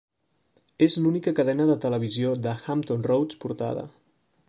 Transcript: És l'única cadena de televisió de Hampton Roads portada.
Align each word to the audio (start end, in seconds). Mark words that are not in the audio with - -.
És 0.85 0.95
l'única 1.03 1.35
cadena 1.41 1.69
de 1.73 1.77
televisió 1.85 2.35
de 2.49 2.57
Hampton 2.63 3.09
Roads 3.13 3.43
portada. 3.47 3.91